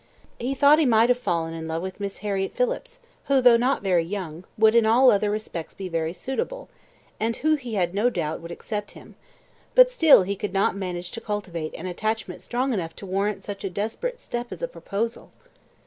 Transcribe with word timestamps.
He 0.39 0.55
thought 0.55 0.79
he 0.79 0.85
might 0.87 1.09
have 1.09 1.19
fallen 1.19 1.53
in 1.53 1.67
love 1.67 1.83
with 1.83 1.99
Miss 1.99 2.17
Harriett 2.25 2.55
Phillips, 2.55 2.97
who, 3.25 3.39
though 3.39 3.55
not 3.55 3.83
very 3.83 4.03
young, 4.03 4.45
would 4.57 4.73
in 4.73 4.87
all 4.87 5.11
other 5.11 5.29
respects 5.29 5.75
be 5.75 5.87
very 5.89 6.11
suitable, 6.11 6.69
and 7.19 7.35
who, 7.37 7.53
he 7.53 7.75
had 7.75 7.93
no 7.93 8.09
doubt, 8.09 8.41
would 8.41 8.49
accept 8.49 8.93
him; 8.97 9.13
but 9.75 9.91
still 9.91 10.23
he 10.23 10.35
could 10.35 10.53
not 10.53 10.75
manage 10.75 11.11
to 11.11 11.21
cultivate 11.21 11.75
an 11.75 11.85
attachment 11.85 12.41
strong 12.41 12.73
enough 12.73 12.95
to 12.95 13.05
warrant 13.05 13.43
such 13.43 13.63
a 13.63 13.69
desperate 13.69 14.19
step 14.19 14.47
as 14.51 14.63
a 14.63 14.67
proposal. 14.67 15.29